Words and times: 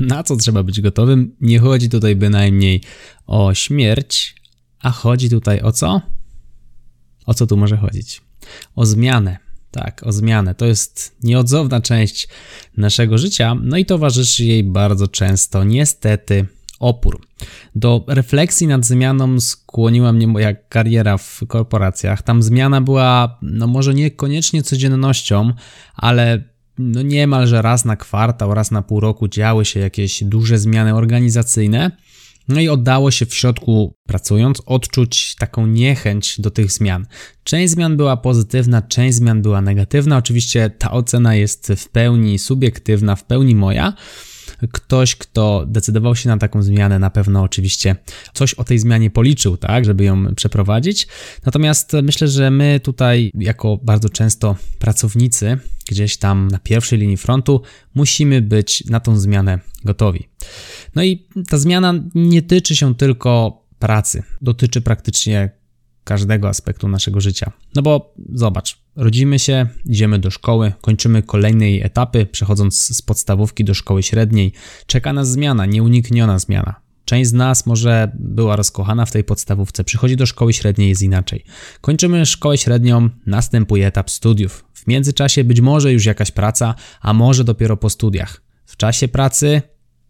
Na 0.00 0.22
co 0.22 0.36
trzeba 0.36 0.62
być 0.62 0.80
gotowym? 0.80 1.36
Nie 1.40 1.58
chodzi 1.58 1.88
tutaj 1.88 2.16
bynajmniej 2.16 2.80
o 3.26 3.54
śmierć, 3.54 4.34
a 4.80 4.90
chodzi 4.90 5.30
tutaj 5.30 5.60
o 5.60 5.72
co? 5.72 6.00
O 7.26 7.34
co 7.34 7.46
tu 7.46 7.56
może 7.56 7.76
chodzić? 7.76 8.22
O 8.76 8.86
zmianę. 8.86 9.38
Tak, 9.70 10.06
o 10.06 10.12
zmianę. 10.12 10.54
To 10.54 10.66
jest 10.66 11.16
nieodzowna 11.22 11.80
część 11.80 12.28
naszego 12.76 13.18
życia, 13.18 13.56
no 13.62 13.76
i 13.76 13.86
towarzyszy 13.86 14.44
jej 14.44 14.64
bardzo 14.64 15.08
często, 15.08 15.64
niestety, 15.64 16.46
opór. 16.80 17.20
Do 17.74 18.04
refleksji 18.08 18.66
nad 18.66 18.86
zmianą 18.86 19.40
skłoniła 19.40 20.12
mnie 20.12 20.26
moja 20.26 20.54
kariera 20.54 21.18
w 21.18 21.40
korporacjach. 21.48 22.22
Tam 22.22 22.42
zmiana 22.42 22.80
była, 22.80 23.38
no 23.42 23.66
może 23.66 23.94
niekoniecznie 23.94 24.62
codziennością, 24.62 25.52
ale 25.94 26.53
no 26.78 27.02
niemalże 27.02 27.62
raz 27.62 27.84
na 27.84 27.96
kwartał, 27.96 28.54
raz 28.54 28.70
na 28.70 28.82
pół 28.82 29.00
roku 29.00 29.28
działy 29.28 29.64
się 29.64 29.80
jakieś 29.80 30.24
duże 30.24 30.58
zmiany 30.58 30.94
organizacyjne. 30.94 31.90
No 32.48 32.60
i 32.60 32.68
oddało 32.68 33.10
się 33.10 33.26
w 33.26 33.34
środku, 33.34 33.94
pracując, 34.06 34.62
odczuć 34.66 35.34
taką 35.34 35.66
niechęć 35.66 36.40
do 36.40 36.50
tych 36.50 36.72
zmian. 36.72 37.06
Część 37.44 37.72
zmian 37.72 37.96
była 37.96 38.16
pozytywna, 38.16 38.82
część 38.82 39.16
zmian 39.16 39.42
była 39.42 39.60
negatywna. 39.60 40.16
Oczywiście 40.16 40.70
ta 40.70 40.90
ocena 40.90 41.34
jest 41.34 41.72
w 41.76 41.88
pełni 41.88 42.38
subiektywna, 42.38 43.16
w 43.16 43.24
pełni 43.24 43.54
moja 43.54 43.92
ktoś, 44.72 45.16
kto 45.16 45.64
decydował 45.66 46.16
się 46.16 46.28
na 46.28 46.38
taką 46.38 46.62
zmianę, 46.62 46.98
na 46.98 47.10
pewno 47.10 47.42
oczywiście 47.42 47.96
coś 48.34 48.54
o 48.54 48.64
tej 48.64 48.78
zmianie 48.78 49.10
policzył, 49.10 49.56
tak, 49.56 49.84
żeby 49.84 50.04
ją 50.04 50.34
przeprowadzić. 50.34 51.08
Natomiast 51.46 51.92
myślę, 52.02 52.28
że 52.28 52.50
my 52.50 52.80
tutaj, 52.80 53.30
jako 53.34 53.76
bardzo 53.82 54.08
często 54.08 54.56
pracownicy, 54.78 55.58
gdzieś 55.88 56.16
tam 56.16 56.48
na 56.48 56.58
pierwszej 56.58 56.98
linii 56.98 57.16
frontu, 57.16 57.62
musimy 57.94 58.42
być 58.42 58.84
na 58.84 59.00
tą 59.00 59.16
zmianę 59.16 59.58
gotowi. 59.84 60.28
No 60.94 61.04
i 61.04 61.26
ta 61.48 61.58
zmiana 61.58 61.94
nie 62.14 62.42
tyczy 62.42 62.76
się 62.76 62.94
tylko 62.94 63.62
pracy, 63.78 64.22
dotyczy 64.42 64.80
praktycznie 64.80 65.50
każdego 66.04 66.48
aspektu 66.48 66.88
naszego 66.88 67.20
życia. 67.20 67.52
No 67.74 67.82
bo 67.82 68.14
zobacz, 68.32 68.78
rodzimy 68.96 69.38
się, 69.38 69.66
idziemy 69.86 70.18
do 70.18 70.30
szkoły, 70.30 70.72
kończymy 70.80 71.22
kolejne 71.22 71.66
etapy, 71.66 72.26
przechodząc 72.26 72.96
z 72.96 73.02
podstawówki 73.02 73.64
do 73.64 73.74
szkoły 73.74 74.02
średniej. 74.02 74.52
Czeka 74.86 75.12
nas 75.12 75.30
zmiana, 75.30 75.66
nieunikniona 75.66 76.38
zmiana. 76.38 76.84
Część 77.04 77.30
z 77.30 77.32
nas 77.32 77.66
może 77.66 78.10
była 78.14 78.56
rozkochana 78.56 79.06
w 79.06 79.12
tej 79.12 79.24
podstawówce, 79.24 79.84
przychodzi 79.84 80.16
do 80.16 80.26
szkoły 80.26 80.52
średniej, 80.52 80.88
jest 80.88 81.02
inaczej. 81.02 81.44
Kończymy 81.80 82.26
szkołę 82.26 82.58
średnią, 82.58 83.10
następuje 83.26 83.86
etap 83.86 84.10
studiów. 84.10 84.64
W 84.72 84.86
międzyczasie 84.86 85.44
być 85.44 85.60
może 85.60 85.92
już 85.92 86.04
jakaś 86.04 86.30
praca, 86.30 86.74
a 87.00 87.12
może 87.12 87.44
dopiero 87.44 87.76
po 87.76 87.90
studiach. 87.90 88.42
W 88.66 88.76
czasie 88.76 89.08
pracy 89.08 89.62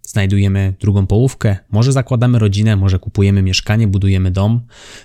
Znajdujemy 0.06 0.74
drugą 0.80 1.06
połówkę, 1.06 1.56
może 1.70 1.92
zakładamy 1.92 2.38
rodzinę, 2.38 2.76
może 2.76 2.98
kupujemy 2.98 3.42
mieszkanie, 3.42 3.88
budujemy 3.88 4.30
dom. 4.30 4.60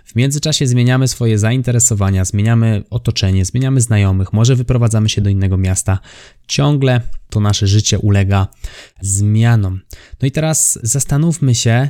W 0.06 0.16
międzyczasie 0.16 0.68
zmieniamy 0.68 1.08
swoje 1.08 1.38
zainteresowania, 1.38 2.26
zmieniamy 2.26 2.84
otoczenie, 2.90 3.46
zmieniamy 3.46 3.82
znajomych, 3.82 4.34
może 4.34 4.56
wyprowadzamy 4.56 5.10
się 5.10 5.22
do 5.22 5.30
innego 5.30 5.58
miasta. 5.58 6.00
Ciągle 6.48 7.02
to 7.30 7.40
nasze 7.40 7.68
życie 7.68 8.00
ulega 8.00 8.48
zmianom. 9.02 9.80
No 10.22 10.28
i 10.28 10.32
teraz 10.32 10.80
zastanówmy 10.84 11.56
się, 11.56 11.90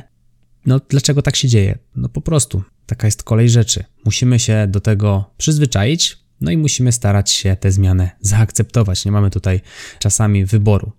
no 0.66 0.80
dlaczego 0.88 1.22
tak 1.22 1.36
się 1.36 1.48
dzieje? 1.48 1.78
No 1.96 2.08
po 2.08 2.20
prostu, 2.20 2.62
taka 2.86 3.06
jest 3.06 3.22
kolej 3.22 3.50
rzeczy. 3.50 3.84
Musimy 4.04 4.38
się 4.38 4.66
do 4.68 4.80
tego 4.80 5.34
przyzwyczaić, 5.36 6.18
no 6.40 6.50
i 6.50 6.56
musimy 6.56 6.92
starać 6.92 7.30
się 7.30 7.56
tę 7.56 7.72
zmianę 7.72 8.10
zaakceptować. 8.20 9.04
Nie 9.04 9.12
mamy 9.12 9.30
tutaj 9.30 9.60
czasami 9.98 10.44
wyboru. 10.44 10.92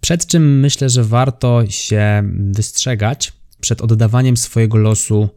Przed 0.00 0.26
czym 0.26 0.60
myślę, 0.60 0.88
że 0.88 1.04
warto 1.04 1.62
się 1.68 2.22
wystrzegać 2.34 3.32
przed 3.60 3.80
oddawaniem 3.80 4.36
swojego 4.36 4.78
losu 4.78 5.28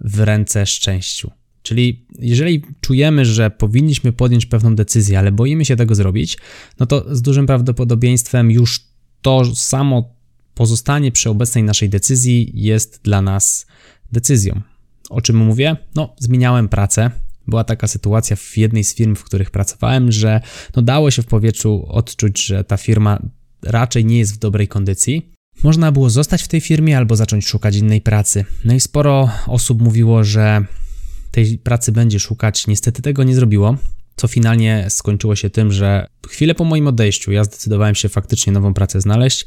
w 0.00 0.20
ręce 0.20 0.66
szczęściu. 0.66 1.30
Czyli 1.62 2.06
jeżeli 2.18 2.62
czujemy, 2.80 3.24
że 3.24 3.50
powinniśmy 3.50 4.12
podjąć 4.12 4.46
pewną 4.46 4.74
decyzję, 4.74 5.18
ale 5.18 5.32
boimy 5.32 5.64
się 5.64 5.76
tego 5.76 5.94
zrobić, 5.94 6.38
no 6.80 6.86
to 6.86 7.16
z 7.16 7.22
dużym 7.22 7.46
prawdopodobieństwem 7.46 8.50
już 8.50 8.80
to 9.22 9.54
samo 9.54 10.14
pozostanie 10.54 11.12
przy 11.12 11.30
obecnej 11.30 11.64
naszej 11.64 11.88
decyzji 11.88 12.50
jest 12.54 13.00
dla 13.02 13.22
nas 13.22 13.66
decyzją. 14.12 14.60
O 15.10 15.20
czym 15.20 15.36
mówię? 15.36 15.76
No, 15.94 16.14
zmieniałem 16.18 16.68
pracę. 16.68 17.10
Była 17.46 17.64
taka 17.64 17.86
sytuacja 17.86 18.36
w 18.36 18.56
jednej 18.56 18.84
z 18.84 18.94
firm, 18.94 19.16
w 19.16 19.24
których 19.24 19.50
pracowałem, 19.50 20.12
że 20.12 20.40
no 20.76 20.82
dało 20.82 21.10
się 21.10 21.22
w 21.22 21.26
powietrzu 21.26 21.86
odczuć, 21.88 22.46
że 22.46 22.64
ta 22.64 22.76
firma 22.76 23.22
raczej 23.66 24.04
nie 24.04 24.18
jest 24.18 24.34
w 24.34 24.38
dobrej 24.38 24.68
kondycji. 24.68 25.32
Można 25.62 25.92
było 25.92 26.10
zostać 26.10 26.42
w 26.42 26.48
tej 26.48 26.60
firmie 26.60 26.96
albo 26.96 27.16
zacząć 27.16 27.46
szukać 27.46 27.76
innej 27.76 28.00
pracy. 28.00 28.44
No 28.64 28.74
i 28.74 28.80
sporo 28.80 29.30
osób 29.46 29.82
mówiło, 29.82 30.24
że 30.24 30.64
tej 31.30 31.58
pracy 31.58 31.92
będzie 31.92 32.20
szukać. 32.20 32.66
Niestety 32.66 33.02
tego 33.02 33.24
nie 33.24 33.34
zrobiło, 33.34 33.76
co 34.16 34.28
finalnie 34.28 34.86
skończyło 34.88 35.36
się 35.36 35.50
tym, 35.50 35.72
że 35.72 36.06
chwilę 36.28 36.54
po 36.54 36.64
moim 36.64 36.86
odejściu 36.86 37.32
ja 37.32 37.44
zdecydowałem 37.44 37.94
się 37.94 38.08
faktycznie 38.08 38.52
nową 38.52 38.74
pracę 38.74 39.00
znaleźć. 39.00 39.46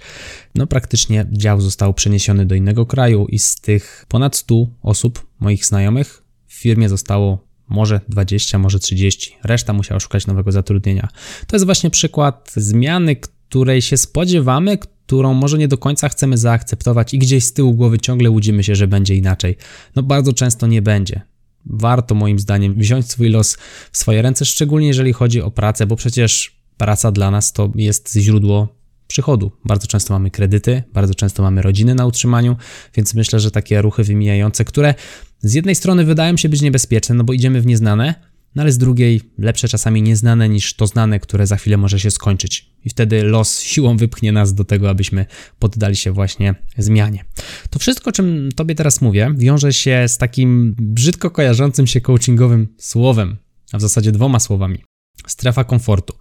No 0.55 0.67
praktycznie 0.67 1.25
dział 1.31 1.61
został 1.61 1.93
przeniesiony 1.93 2.45
do 2.45 2.55
innego 2.55 2.85
kraju 2.85 3.25
i 3.29 3.39
z 3.39 3.55
tych 3.55 4.05
ponad 4.07 4.35
100 4.35 4.67
osób, 4.81 5.27
moich 5.39 5.65
znajomych, 5.65 6.23
w 6.47 6.53
firmie 6.53 6.89
zostało 6.89 7.49
może 7.69 8.01
20, 8.09 8.59
może 8.59 8.79
30. 8.79 9.35
Reszta 9.43 9.73
musiała 9.73 9.99
szukać 9.99 10.27
nowego 10.27 10.51
zatrudnienia. 10.51 11.09
To 11.47 11.55
jest 11.55 11.65
właśnie 11.65 11.89
przykład 11.89 12.51
zmiany, 12.55 13.15
której 13.49 13.81
się 13.81 13.97
spodziewamy, 13.97 14.77
którą 14.77 15.33
może 15.33 15.57
nie 15.57 15.67
do 15.67 15.77
końca 15.77 16.09
chcemy 16.09 16.37
zaakceptować 16.37 17.13
i 17.13 17.19
gdzieś 17.19 17.43
z 17.43 17.53
tyłu 17.53 17.73
głowy 17.73 17.99
ciągle 17.99 18.29
łudzimy 18.29 18.63
się, 18.63 18.75
że 18.75 18.87
będzie 18.87 19.15
inaczej. 19.15 19.57
No 19.95 20.03
bardzo 20.03 20.33
często 20.33 20.67
nie 20.67 20.81
będzie. 20.81 21.21
Warto 21.65 22.15
moim 22.15 22.39
zdaniem 22.39 22.73
wziąć 22.73 23.11
swój 23.11 23.29
los 23.29 23.57
w 23.91 23.97
swoje 23.97 24.21
ręce, 24.21 24.45
szczególnie 24.45 24.87
jeżeli 24.87 25.13
chodzi 25.13 25.41
o 25.41 25.51
pracę, 25.51 25.85
bo 25.87 25.95
przecież 25.95 26.55
praca 26.77 27.11
dla 27.11 27.31
nas 27.31 27.53
to 27.53 27.71
jest 27.75 28.15
źródło 28.15 28.67
przychodu. 29.07 29.51
Bardzo 29.65 29.87
często 29.87 30.13
mamy 30.13 30.31
kredyty, 30.31 30.83
bardzo 30.93 31.15
często 31.15 31.43
mamy 31.43 31.61
rodziny 31.61 31.95
na 31.95 32.05
utrzymaniu, 32.05 32.55
więc 32.95 33.13
myślę, 33.13 33.39
że 33.39 33.51
takie 33.51 33.81
ruchy 33.81 34.03
wymijające, 34.03 34.65
które 34.65 34.93
z 35.41 35.53
jednej 35.53 35.75
strony 35.75 36.05
wydają 36.05 36.37
się 36.37 36.49
być 36.49 36.61
niebezpieczne, 36.61 37.15
no 37.15 37.23
bo 37.23 37.33
idziemy 37.33 37.61
w 37.61 37.65
nieznane, 37.65 38.28
no 38.55 38.61
ale 38.61 38.71
z 38.71 38.77
drugiej 38.77 39.21
lepsze 39.37 39.67
czasami 39.67 40.01
nieznane 40.01 40.49
niż 40.49 40.73
to 40.73 40.87
znane, 40.87 41.19
które 41.19 41.47
za 41.47 41.55
chwilę 41.55 41.77
może 41.77 41.99
się 41.99 42.11
skończyć. 42.11 42.71
I 42.85 42.89
wtedy 42.89 43.23
los 43.23 43.61
siłą 43.61 43.97
wypchnie 43.97 44.31
nas 44.31 44.53
do 44.53 44.63
tego, 44.63 44.89
abyśmy 44.89 45.25
poddali 45.59 45.95
się 45.95 46.11
właśnie 46.11 46.55
zmianie. 46.77 47.25
To 47.69 47.79
wszystko, 47.79 48.09
o 48.09 48.13
czym 48.13 48.49
Tobie 48.55 48.75
teraz 48.75 49.01
mówię, 49.01 49.33
wiąże 49.37 49.73
się 49.73 50.05
z 50.07 50.17
takim 50.17 50.75
brzydko 50.79 51.31
kojarzącym 51.31 51.87
się 51.87 52.01
coachingowym 52.01 52.67
słowem, 52.77 53.37
a 53.71 53.77
w 53.77 53.81
zasadzie 53.81 54.11
dwoma 54.11 54.39
słowami. 54.39 54.83
Strefa 55.27 55.63
komfortu. 55.63 56.13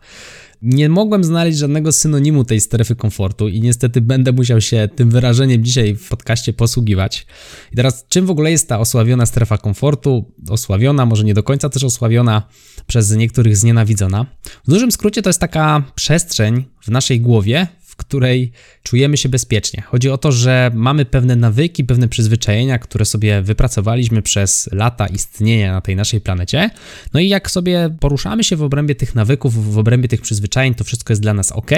Nie 0.63 0.89
mogłem 0.89 1.25
znaleźć 1.25 1.59
żadnego 1.59 1.93
synonimu 1.93 2.45
tej 2.45 2.61
strefy 2.61 2.97
komfortu 2.97 3.49
i 3.49 3.61
niestety 3.61 4.01
będę 4.01 4.33
musiał 4.33 4.61
się 4.61 4.89
tym 4.95 5.11
wyrażeniem 5.11 5.65
dzisiaj 5.65 5.95
w 5.95 6.09
podcaście 6.09 6.53
posługiwać. 6.53 7.27
I 7.73 7.77
teraz, 7.77 8.07
czym 8.09 8.27
w 8.27 8.31
ogóle 8.31 8.51
jest 8.51 8.69
ta 8.69 8.79
osławiona 8.79 9.27
strefa 9.27 9.59
komfortu? 9.59 10.33
Osławiona, 10.51 11.07
może 11.07 11.25
nie 11.25 11.35
do 11.35 11.43
końca 11.43 11.69
też 11.69 11.85
osławiona, 11.85 12.43
przez 12.87 13.17
niektórych 13.17 13.57
znienawidzona. 13.57 14.27
W 14.67 14.71
dużym 14.71 14.93
skrócie 14.93 15.23
to 15.23 15.29
jest 15.29 15.41
taka 15.41 15.83
przestrzeń 15.95 16.65
w 16.83 16.89
naszej 16.89 17.21
głowie, 17.21 17.67
której 17.99 18.53
czujemy 18.83 19.17
się 19.17 19.29
bezpiecznie. 19.29 19.83
Chodzi 19.83 20.11
o 20.11 20.19
to, 20.19 20.33
że 20.33 20.71
mamy 20.75 21.05
pewne 21.05 21.37
nawyki, 21.37 21.85
pewne 21.85 22.09
przyzwyczajenia, 22.09 22.79
które 22.79 23.05
sobie 23.05 23.43
wypracowaliśmy 23.43 24.23
przez 24.23 24.69
lata 24.73 25.07
istnienia 25.07 25.73
na 25.73 25.81
tej 25.81 25.97
naszej 25.97 26.21
planecie. 26.21 26.71
No 27.15 27.21
i 27.21 27.29
jak 27.29 27.51
sobie 27.51 27.97
poruszamy 28.01 28.45
się 28.45 28.57
w 28.57 28.63
obrębie 28.63 28.95
tych 28.95 29.15
nawyków, 29.15 29.73
w 29.75 29.79
obrębie 29.79 30.09
tych 30.09 30.21
przyzwyczajeń, 30.21 30.75
to 30.75 30.85
wszystko 30.85 31.13
jest 31.13 31.23
dla 31.23 31.35
nas 31.35 31.53
ok. 31.53 31.71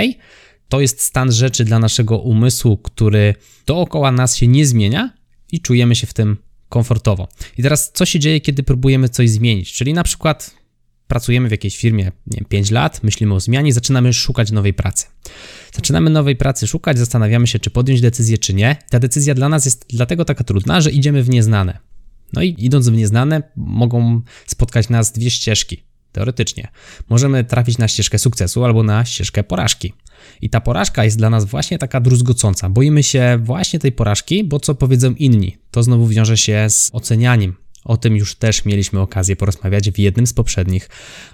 To 0.68 0.80
jest 0.80 1.00
stan 1.00 1.32
rzeczy 1.32 1.64
dla 1.64 1.78
naszego 1.78 2.18
umysłu, 2.18 2.76
który 2.76 3.34
dookoła 3.66 4.12
nas 4.12 4.36
się 4.36 4.46
nie 4.46 4.66
zmienia 4.66 5.12
i 5.52 5.60
czujemy 5.60 5.94
się 5.94 6.06
w 6.06 6.14
tym 6.14 6.36
komfortowo. 6.68 7.28
I 7.58 7.62
teraz 7.62 7.92
co 7.92 8.06
się 8.06 8.18
dzieje, 8.18 8.40
kiedy 8.40 8.62
próbujemy 8.62 9.08
coś 9.08 9.30
zmienić? 9.30 9.72
Czyli 9.72 9.94
na 9.94 10.04
przykład 10.04 10.59
pracujemy 11.10 11.48
w 11.48 11.50
jakiejś 11.50 11.76
firmie 11.76 12.04
nie 12.04 12.36
wiem, 12.36 12.44
5 12.48 12.70
lat, 12.70 13.02
myślimy 13.02 13.34
o 13.34 13.40
zmianie, 13.40 13.72
zaczynamy 13.72 14.12
szukać 14.12 14.50
nowej 14.50 14.74
pracy. 14.74 15.06
Zaczynamy 15.72 16.10
nowej 16.10 16.36
pracy 16.36 16.66
szukać, 16.66 16.98
zastanawiamy 16.98 17.46
się, 17.46 17.58
czy 17.58 17.70
podjąć 17.70 18.00
decyzję, 18.00 18.38
czy 18.38 18.54
nie. 18.54 18.76
Ta 18.90 18.98
decyzja 18.98 19.34
dla 19.34 19.48
nas 19.48 19.64
jest 19.64 19.86
dlatego 19.88 20.24
taka 20.24 20.44
trudna, 20.44 20.80
że 20.80 20.90
idziemy 20.90 21.22
w 21.22 21.30
nieznane. 21.30 21.78
No 22.32 22.42
i 22.42 22.54
idąc 22.58 22.88
w 22.88 22.92
nieznane, 22.92 23.42
mogą 23.56 24.20
spotkać 24.46 24.88
nas 24.88 25.12
dwie 25.12 25.30
ścieżki. 25.30 25.84
Teoretycznie. 26.12 26.68
Możemy 27.08 27.44
trafić 27.44 27.78
na 27.78 27.88
ścieżkę 27.88 28.18
sukcesu 28.18 28.64
albo 28.64 28.82
na 28.82 29.04
ścieżkę 29.04 29.44
porażki. 29.44 29.92
I 30.40 30.50
ta 30.50 30.60
porażka 30.60 31.04
jest 31.04 31.18
dla 31.18 31.30
nas 31.30 31.44
właśnie 31.44 31.78
taka 31.78 32.00
druzgocąca. 32.00 32.68
Boimy 32.68 33.02
się 33.02 33.38
właśnie 33.42 33.78
tej 33.78 33.92
porażki, 33.92 34.44
bo 34.44 34.60
co 34.60 34.74
powiedzą 34.74 35.14
inni? 35.14 35.56
To 35.70 35.82
znowu 35.82 36.06
wiąże 36.06 36.36
się 36.36 36.66
z 36.68 36.90
ocenianiem. 36.92 37.54
O 37.84 37.96
tym 37.96 38.16
już 38.16 38.34
też 38.34 38.64
mieliśmy 38.64 39.00
okazję 39.00 39.36
porozmawiać 39.36 39.90
w 39.90 39.98
jednym 39.98 40.26
z 40.26 40.32
poprzednich 40.32 40.88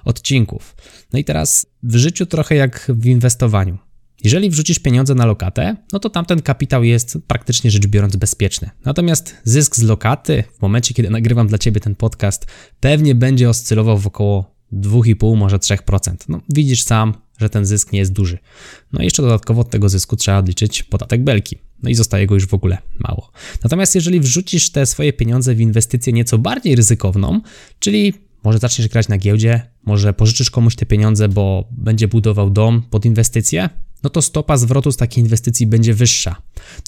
odcinków. 0.04 0.76
No 1.12 1.18
i 1.18 1.24
teraz 1.24 1.66
w 1.82 1.96
życiu 1.96 2.26
trochę 2.26 2.54
jak 2.54 2.86
w 2.88 3.06
inwestowaniu. 3.06 3.78
Jeżeli 4.24 4.50
wrzucisz 4.50 4.78
pieniądze 4.78 5.14
na 5.14 5.26
lokatę, 5.26 5.76
no 5.92 5.98
to 5.98 6.10
tamten 6.10 6.42
kapitał 6.42 6.84
jest 6.84 7.18
praktycznie 7.26 7.70
rzecz 7.70 7.86
biorąc 7.86 8.16
bezpieczny. 8.16 8.70
Natomiast 8.84 9.36
zysk 9.44 9.76
z 9.76 9.82
lokaty, 9.82 10.44
w 10.58 10.62
momencie 10.62 10.94
kiedy 10.94 11.10
nagrywam 11.10 11.46
dla 11.46 11.58
Ciebie 11.58 11.80
ten 11.80 11.94
podcast, 11.94 12.46
pewnie 12.80 13.14
będzie 13.14 13.48
oscylował 13.48 13.98
w 13.98 14.06
około 14.06 14.56
2,5, 14.72 15.36
może 15.36 15.58
3%. 15.58 16.14
No, 16.28 16.40
widzisz 16.48 16.82
sam, 16.82 17.14
że 17.38 17.50
ten 17.50 17.66
zysk 17.66 17.92
nie 17.92 17.98
jest 17.98 18.12
duży. 18.12 18.38
No 18.92 19.00
i 19.00 19.04
jeszcze 19.04 19.22
dodatkowo 19.22 19.60
od 19.60 19.70
tego 19.70 19.88
zysku 19.88 20.16
trzeba 20.16 20.38
odliczyć 20.38 20.82
podatek 20.82 21.24
belki. 21.24 21.58
No 21.82 21.90
i 21.90 21.94
zostaje 21.94 22.26
go 22.26 22.34
już 22.34 22.46
w 22.46 22.54
ogóle 22.54 22.78
mało. 22.98 23.30
Natomiast 23.64 23.94
jeżeli 23.94 24.20
wrzucisz 24.20 24.70
te 24.70 24.86
swoje 24.86 25.12
pieniądze 25.12 25.54
w 25.54 25.60
inwestycję 25.60 26.12
nieco 26.12 26.38
bardziej 26.38 26.76
ryzykowną, 26.76 27.40
czyli 27.78 28.14
może 28.44 28.58
zaczniesz 28.58 28.88
grać 28.88 29.08
na 29.08 29.18
giełdzie, 29.18 29.62
może 29.84 30.12
pożyczysz 30.12 30.50
komuś 30.50 30.76
te 30.76 30.86
pieniądze, 30.86 31.28
bo 31.28 31.68
będzie 31.70 32.08
budował 32.08 32.50
dom 32.50 32.82
pod 32.90 33.04
inwestycję, 33.04 33.68
no 34.02 34.10
to 34.10 34.22
stopa 34.22 34.56
zwrotu 34.56 34.92
z 34.92 34.96
takiej 34.96 35.24
inwestycji 35.24 35.66
będzie 35.66 35.94
wyższa. 35.94 36.36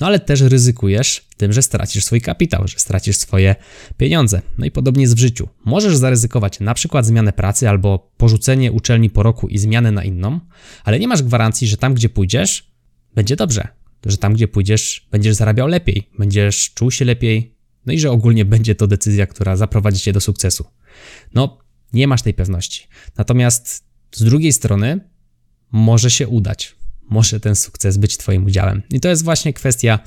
No 0.01 0.07
ale 0.07 0.21
też 0.21 0.41
ryzykujesz 0.41 1.25
tym, 1.37 1.53
że 1.53 1.63
stracisz 1.63 2.05
swój 2.05 2.21
kapitał, 2.21 2.69
że 2.69 2.79
stracisz 2.79 3.17
swoje 3.17 3.57
pieniądze. 3.97 4.43
No 4.59 4.67
i 4.67 4.71
podobnie 4.71 5.03
jest 5.03 5.15
w 5.15 5.19
życiu. 5.19 5.49
Możesz 5.65 5.97
zaryzykować 5.97 6.61
na 6.61 6.75
przykład 6.75 7.07
zmianę 7.07 7.33
pracy 7.33 7.69
albo 7.69 8.13
porzucenie 8.17 8.73
uczelni 8.73 9.11
po 9.11 9.23
roku 9.23 9.49
i 9.49 9.59
zmianę 9.59 9.93
na 9.93 10.05
inną, 10.05 10.41
ale 10.85 10.99
nie 10.99 11.09
masz 11.09 11.23
gwarancji, 11.23 11.69
że 11.69 11.77
tam, 11.77 11.95
gdzie 11.95 12.09
pójdziesz, 12.09 12.73
będzie 13.15 13.37
dobrze. 13.37 13.69
Że 14.07 14.17
tam, 14.17 14.35
gdzie 14.35 14.49
pójdziesz, 14.49 15.09
będziesz 15.11 15.35
zarabiał 15.35 15.69
lepiej, 15.69 16.09
będziesz 16.19 16.71
czuł 16.75 16.91
się 16.91 17.05
lepiej, 17.05 17.55
no 17.87 17.93
i 17.93 17.99
że 17.99 18.11
ogólnie 18.11 18.45
będzie 18.55 18.75
to 18.75 18.87
decyzja, 18.87 19.27
która 19.27 19.57
zaprowadzi 19.57 20.01
cię 20.01 20.13
do 20.13 20.21
sukcesu. 20.21 20.65
No, 21.35 21.59
nie 21.93 22.09
masz 22.09 22.23
tej 22.23 22.35
pewności. 22.35 22.87
Natomiast 23.17 23.85
z 24.13 24.23
drugiej 24.23 24.53
strony 24.53 25.01
może 25.73 26.11
się 26.11 26.29
udać 26.29 26.79
może 27.11 27.41
ten 27.41 27.57
sukces 27.57 27.97
być 27.97 28.17
Twoim 28.17 28.45
udziałem. 28.45 28.83
I 28.91 29.01
to 29.01 29.09
jest 29.09 29.25
właśnie 29.25 29.53
kwestia 29.53 29.99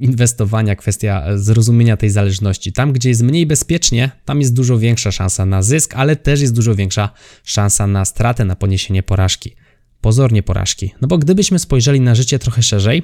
inwestowania, 0.00 0.76
kwestia 0.76 1.24
zrozumienia 1.36 1.96
tej 1.96 2.10
zależności. 2.10 2.72
Tam, 2.72 2.92
gdzie 2.92 3.08
jest 3.08 3.22
mniej 3.22 3.46
bezpiecznie, 3.46 4.10
tam 4.24 4.40
jest 4.40 4.54
dużo 4.54 4.78
większa 4.78 5.12
szansa 5.12 5.46
na 5.46 5.62
zysk, 5.62 5.94
ale 5.94 6.16
też 6.16 6.40
jest 6.40 6.54
dużo 6.54 6.74
większa 6.74 7.10
szansa 7.44 7.86
na 7.86 8.04
stratę, 8.04 8.44
na 8.44 8.56
poniesienie 8.56 9.02
porażki. 9.02 9.54
Pozornie 10.00 10.42
porażki. 10.42 10.94
No 11.00 11.08
bo 11.08 11.18
gdybyśmy 11.18 11.58
spojrzeli 11.58 12.00
na 12.00 12.14
życie 12.14 12.38
trochę 12.38 12.62
szerzej, 12.62 13.02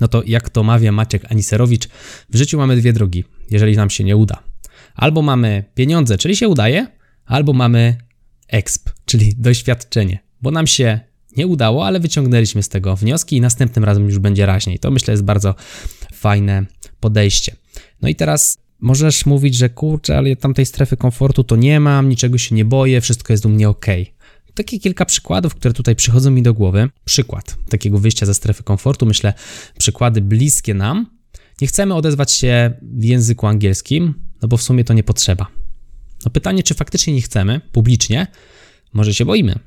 no 0.00 0.08
to 0.08 0.22
jak 0.26 0.50
to 0.50 0.62
mawia 0.62 0.92
Maciek 0.92 1.32
Aniserowicz, 1.32 1.88
w 2.30 2.36
życiu 2.36 2.58
mamy 2.58 2.76
dwie 2.76 2.92
drogi, 2.92 3.24
jeżeli 3.50 3.76
nam 3.76 3.90
się 3.90 4.04
nie 4.04 4.16
uda. 4.16 4.42
Albo 4.94 5.22
mamy 5.22 5.64
pieniądze, 5.74 6.18
czyli 6.18 6.36
się 6.36 6.48
udaje, 6.48 6.86
albo 7.26 7.52
mamy 7.52 7.96
exp, 8.48 8.90
czyli 9.04 9.34
doświadczenie, 9.36 10.18
bo 10.42 10.50
nam 10.50 10.66
się 10.66 11.00
nie 11.36 11.46
udało, 11.46 11.86
ale 11.86 12.00
wyciągnęliśmy 12.00 12.62
z 12.62 12.68
tego 12.68 12.96
wnioski 12.96 13.36
i 13.36 13.40
następnym 13.40 13.84
razem 13.84 14.04
już 14.04 14.18
będzie 14.18 14.46
raźniej. 14.46 14.78
To 14.78 14.90
myślę 14.90 15.12
jest 15.12 15.24
bardzo 15.24 15.54
fajne 16.14 16.66
podejście. 17.00 17.56
No 18.02 18.08
i 18.08 18.14
teraz 18.14 18.58
możesz 18.80 19.26
mówić, 19.26 19.54
że 19.54 19.68
kurczę, 19.68 20.18
ale 20.18 20.36
tam 20.36 20.54
tej 20.54 20.66
strefy 20.66 20.96
komfortu 20.96 21.44
to 21.44 21.56
nie 21.56 21.80
mam, 21.80 22.08
niczego 22.08 22.38
się 22.38 22.54
nie 22.54 22.64
boję, 22.64 23.00
wszystko 23.00 23.32
jest 23.32 23.46
u 23.46 23.48
mnie 23.48 23.68
ok. 23.68 23.86
Takie 24.54 24.78
kilka 24.78 25.04
przykładów, 25.04 25.54
które 25.54 25.74
tutaj 25.74 25.96
przychodzą 25.96 26.30
mi 26.30 26.42
do 26.42 26.54
głowy. 26.54 26.88
Przykład 27.04 27.56
takiego 27.68 27.98
wyjścia 27.98 28.26
ze 28.26 28.34
strefy 28.34 28.62
komfortu, 28.62 29.06
myślę, 29.06 29.34
przykłady 29.78 30.20
bliskie 30.20 30.74
nam. 30.74 31.06
Nie 31.60 31.66
chcemy 31.66 31.94
odezwać 31.94 32.32
się 32.32 32.72
w 32.82 33.04
języku 33.04 33.46
angielskim, 33.46 34.14
no 34.42 34.48
bo 34.48 34.56
w 34.56 34.62
sumie 34.62 34.84
to 34.84 34.94
nie 34.94 35.02
potrzeba. 35.02 35.46
No 36.24 36.30
pytanie, 36.30 36.62
czy 36.62 36.74
faktycznie 36.74 37.14
nie 37.14 37.22
chcemy 37.22 37.60
publicznie, 37.72 38.26
może 38.92 39.14
się 39.14 39.24
boimy, 39.24 39.58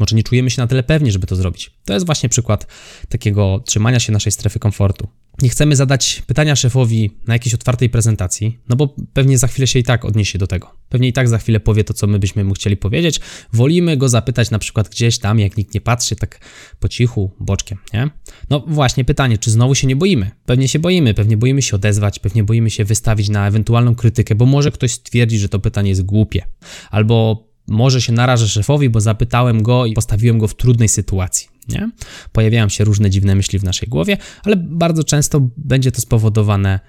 może 0.00 0.16
nie 0.16 0.22
czujemy 0.22 0.50
się 0.50 0.62
na 0.62 0.66
tyle 0.66 0.82
pewni, 0.82 1.12
żeby 1.12 1.26
to 1.26 1.36
zrobić. 1.36 1.70
To 1.84 1.94
jest 1.94 2.06
właśnie 2.06 2.28
przykład 2.28 2.66
takiego 3.08 3.62
trzymania 3.66 4.00
się 4.00 4.12
naszej 4.12 4.32
strefy 4.32 4.58
komfortu. 4.58 5.08
Nie 5.42 5.48
chcemy 5.48 5.76
zadać 5.76 6.22
pytania 6.26 6.56
szefowi 6.56 7.10
na 7.26 7.34
jakiejś 7.34 7.54
otwartej 7.54 7.90
prezentacji, 7.90 8.58
no 8.68 8.76
bo 8.76 8.94
pewnie 9.12 9.38
za 9.38 9.46
chwilę 9.46 9.66
się 9.66 9.78
i 9.78 9.82
tak 9.82 10.04
odniesie 10.04 10.38
do 10.38 10.46
tego. 10.46 10.70
Pewnie 10.88 11.08
i 11.08 11.12
tak 11.12 11.28
za 11.28 11.38
chwilę 11.38 11.60
powie 11.60 11.84
to, 11.84 11.94
co 11.94 12.06
my 12.06 12.18
byśmy 12.18 12.44
mu 12.44 12.54
chcieli 12.54 12.76
powiedzieć. 12.76 13.20
Wolimy 13.52 13.96
go 13.96 14.08
zapytać 14.08 14.50
na 14.50 14.58
przykład 14.58 14.88
gdzieś 14.88 15.18
tam, 15.18 15.38
jak 15.38 15.56
nikt 15.56 15.74
nie 15.74 15.80
patrzy, 15.80 16.16
tak 16.16 16.40
po 16.80 16.88
cichu, 16.88 17.30
boczkiem, 17.40 17.78
nie? 17.94 18.10
No 18.50 18.64
właśnie 18.66 19.04
pytanie, 19.04 19.38
czy 19.38 19.50
znowu 19.50 19.74
się 19.74 19.86
nie 19.86 19.96
boimy? 19.96 20.30
Pewnie 20.46 20.68
się 20.68 20.78
boimy, 20.78 21.14
pewnie 21.14 21.36
boimy 21.36 21.62
się 21.62 21.76
odezwać, 21.76 22.18
pewnie 22.18 22.44
boimy 22.44 22.70
się 22.70 22.84
wystawić 22.84 23.28
na 23.28 23.48
ewentualną 23.48 23.94
krytykę, 23.94 24.34
bo 24.34 24.46
może 24.46 24.70
ktoś 24.70 24.92
stwierdzi, 24.92 25.38
że 25.38 25.48
to 25.48 25.58
pytanie 25.58 25.88
jest 25.88 26.02
głupie. 26.02 26.44
Albo 26.90 27.48
może 27.68 28.02
się 28.02 28.12
narażę 28.12 28.48
szefowi, 28.48 28.90
bo 28.90 29.00
zapytałem 29.00 29.62
go 29.62 29.86
i 29.86 29.94
postawiłem 29.94 30.38
go 30.38 30.48
w 30.48 30.56
trudnej 30.56 30.88
sytuacji. 30.88 31.48
Nie? 31.68 31.90
Pojawiają 32.32 32.68
się 32.68 32.84
różne 32.84 33.10
dziwne 33.10 33.34
myśli 33.34 33.58
w 33.58 33.64
naszej 33.64 33.88
głowie, 33.88 34.16
ale 34.44 34.56
bardzo 34.56 35.04
często 35.04 35.48
będzie 35.56 35.92
to 35.92 36.00
spowodowane 36.00 36.80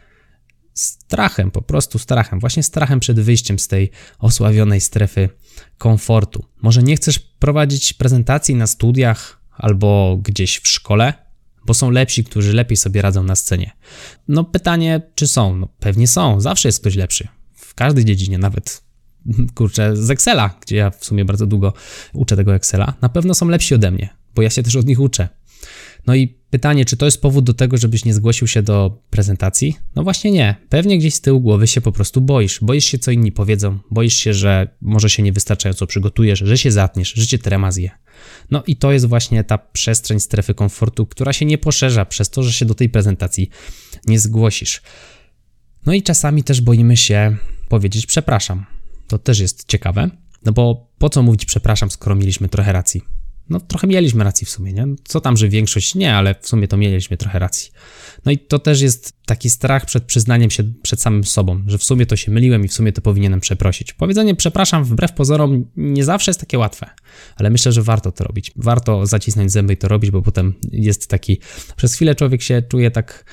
strachem, 0.73 1.51
po 1.51 1.61
prostu 1.61 1.99
strachem, 1.99 2.39
właśnie 2.39 2.63
strachem 2.63 2.99
przed 2.99 3.19
wyjściem 3.19 3.59
z 3.59 3.67
tej 3.67 3.91
osławionej 4.19 4.81
strefy 4.81 5.29
komfortu. 5.77 6.45
Może 6.61 6.83
nie 6.83 6.95
chcesz 6.95 7.19
prowadzić 7.19 7.93
prezentacji 7.93 8.55
na 8.55 8.67
studiach 8.67 9.41
albo 9.51 10.19
gdzieś 10.23 10.59
w 10.59 10.67
szkole, 10.67 11.13
bo 11.65 11.73
są 11.73 11.89
lepsi, 11.89 12.23
którzy 12.23 12.53
lepiej 12.53 12.77
sobie 12.77 13.01
radzą 13.01 13.23
na 13.23 13.35
scenie. 13.35 13.71
No 14.27 14.43
pytanie, 14.43 15.01
czy 15.15 15.27
są? 15.27 15.55
No 15.55 15.67
pewnie 15.79 16.07
są, 16.07 16.41
zawsze 16.41 16.67
jest 16.67 16.79
ktoś 16.79 16.95
lepszy. 16.95 17.27
W 17.53 17.75
każdej 17.75 18.05
dziedzinie, 18.05 18.37
nawet 18.37 18.84
kurczę, 19.55 19.97
z 19.97 20.11
Excela, 20.11 20.59
gdzie 20.61 20.75
ja 20.75 20.89
w 20.89 21.05
sumie 21.05 21.25
bardzo 21.25 21.47
długo 21.47 21.73
uczę 22.13 22.35
tego 22.35 22.55
Excela, 22.55 22.93
na 23.01 23.09
pewno 23.09 23.33
są 23.33 23.47
lepsi 23.47 23.75
ode 23.75 23.91
mnie, 23.91 24.09
bo 24.35 24.41
ja 24.41 24.49
się 24.49 24.63
też 24.63 24.75
od 24.75 24.85
nich 24.85 24.99
uczę. 24.99 25.29
No 26.07 26.15
i 26.15 26.27
pytanie, 26.49 26.85
czy 26.85 26.97
to 26.97 27.05
jest 27.05 27.21
powód 27.21 27.45
do 27.45 27.53
tego, 27.53 27.77
żebyś 27.77 28.05
nie 28.05 28.13
zgłosił 28.13 28.47
się 28.47 28.61
do 28.61 29.01
prezentacji? 29.09 29.75
No 29.95 30.03
właśnie 30.03 30.31
nie. 30.31 30.55
Pewnie 30.69 30.97
gdzieś 30.97 31.13
z 31.13 31.21
tyłu 31.21 31.41
głowy 31.41 31.67
się 31.67 31.81
po 31.81 31.91
prostu 31.91 32.21
boisz. 32.21 32.59
Boisz 32.61 32.85
się, 32.85 32.99
co 32.99 33.11
inni 33.11 33.31
powiedzą. 33.31 33.79
Boisz 33.91 34.15
się, 34.15 34.33
że 34.33 34.67
może 34.81 35.09
się 35.09 35.23
niewystarczająco 35.23 35.87
przygotujesz, 35.87 36.39
że 36.39 36.57
się 36.57 36.71
zatniesz, 36.71 37.13
że 37.13 37.27
cię 37.27 37.37
trema 37.37 37.71
zje. 37.71 37.91
No 38.51 38.63
i 38.67 38.75
to 38.75 38.91
jest 38.91 39.05
właśnie 39.05 39.43
ta 39.43 39.57
przestrzeń 39.57 40.19
strefy 40.19 40.53
komfortu, 40.53 41.05
która 41.05 41.33
się 41.33 41.45
nie 41.45 41.57
poszerza 41.57 42.05
przez 42.05 42.29
to, 42.29 42.43
że 42.43 42.53
się 42.53 42.65
do 42.65 42.75
tej 42.75 42.89
prezentacji 42.89 43.49
nie 44.07 44.19
zgłosisz. 44.19 44.81
No 45.85 45.93
i 45.93 46.03
czasami 46.03 46.43
też 46.43 46.61
boimy 46.61 46.97
się 46.97 47.35
powiedzieć 47.69 48.05
przepraszam. 48.05 48.74
To 49.07 49.17
też 49.17 49.39
jest 49.39 49.67
ciekawe, 49.67 50.09
no 50.45 50.51
bo 50.51 50.91
po 50.97 51.09
co 51.09 51.23
mówić 51.23 51.45
przepraszam, 51.45 51.91
skoro 51.91 52.15
mieliśmy 52.15 52.49
trochę 52.49 52.73
racji? 52.73 53.01
No 53.49 53.59
trochę 53.59 53.87
mieliśmy 53.87 54.23
racji 54.23 54.45
w 54.45 54.49
sumie, 54.49 54.73
nie? 54.73 54.85
Co 55.03 55.21
tam, 55.21 55.37
że 55.37 55.49
większość 55.49 55.95
nie, 55.95 56.15
ale 56.15 56.35
w 56.41 56.47
sumie 56.47 56.67
to 56.67 56.77
mieliśmy 56.77 57.17
trochę 57.17 57.39
racji. 57.39 57.71
No 58.25 58.31
i 58.31 58.37
to 58.37 58.59
też 58.59 58.81
jest 58.81 59.13
taki 59.25 59.49
strach 59.49 59.85
przed 59.85 60.03
przyznaniem 60.03 60.51
się 60.51 60.63
przed 60.81 61.01
samym 61.01 61.23
sobą, 61.23 61.63
że 61.67 61.77
w 61.77 61.83
sumie 61.83 62.05
to 62.05 62.15
się 62.15 62.31
myliłem 62.31 62.65
i 62.65 62.67
w 62.67 62.73
sumie 62.73 62.91
to 62.91 63.01
powinienem 63.01 63.39
przeprosić. 63.39 63.93
Powiedzenie 63.93 64.35
przepraszam 64.35 64.83
wbrew 64.83 65.13
pozorom 65.13 65.65
nie 65.75 66.03
zawsze 66.03 66.31
jest 66.31 66.39
takie 66.39 66.59
łatwe, 66.59 66.89
ale 67.35 67.49
myślę, 67.49 67.71
że 67.71 67.83
warto 67.83 68.11
to 68.11 68.23
robić. 68.23 68.51
Warto 68.55 69.05
zacisnąć 69.05 69.51
zęby 69.51 69.73
i 69.73 69.77
to 69.77 69.87
robić, 69.87 70.11
bo 70.11 70.21
potem 70.21 70.53
jest 70.71 71.07
taki, 71.07 71.39
przez 71.75 71.93
chwilę 71.93 72.15
człowiek 72.15 72.41
się 72.41 72.61
czuje 72.61 72.91
tak, 72.91 73.25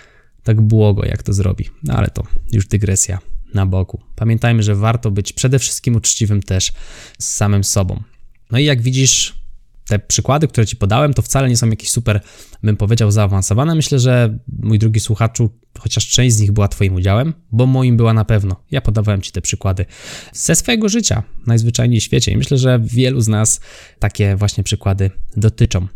tak 0.42 0.60
błogo, 0.60 1.04
jak 1.04 1.22
to 1.22 1.32
zrobi. 1.32 1.68
No 1.82 1.94
ale 1.94 2.08
to 2.08 2.22
już 2.52 2.66
dygresja 2.66 3.18
na 3.54 3.66
boku. 3.66 4.00
Pamiętajmy, 4.16 4.62
że 4.62 4.74
warto 4.74 5.10
być 5.10 5.32
przede 5.32 5.58
wszystkim 5.58 5.96
uczciwym 5.96 6.42
też 6.42 6.72
z 7.18 7.28
samym 7.28 7.64
sobą. 7.64 8.02
No 8.50 8.58
i 8.58 8.64
jak 8.64 8.82
widzisz, 8.82 9.42
te 9.86 9.98
przykłady, 9.98 10.48
które 10.48 10.66
ci 10.66 10.76
podałem, 10.76 11.14
to 11.14 11.22
wcale 11.22 11.48
nie 11.48 11.56
są 11.56 11.70
jakieś 11.70 11.90
super, 11.90 12.20
bym 12.62 12.76
powiedział, 12.76 13.10
zaawansowane. 13.10 13.74
Myślę, 13.74 13.98
że 13.98 14.38
mój 14.62 14.78
drugi 14.78 15.00
słuchaczu, 15.00 15.50
chociaż 15.78 16.08
część 16.08 16.36
z 16.36 16.40
nich 16.40 16.52
była 16.52 16.68
Twoim 16.68 16.94
udziałem, 16.94 17.34
bo 17.52 17.66
moim 17.66 17.96
była 17.96 18.14
na 18.14 18.24
pewno. 18.24 18.56
Ja 18.70 18.80
podawałem 18.80 19.22
Ci 19.22 19.32
te 19.32 19.40
przykłady 19.40 19.86
ze 20.32 20.54
swojego 20.54 20.88
życia, 20.88 21.22
najzwyczajniej 21.46 22.00
w 22.00 22.04
świecie, 22.04 22.32
i 22.32 22.36
myślę, 22.36 22.58
że 22.58 22.80
wielu 22.82 23.20
z 23.20 23.28
nas 23.28 23.60
takie 23.98 24.36
właśnie 24.36 24.64
przykłady 24.64 25.10
dotyczą. 25.36 25.86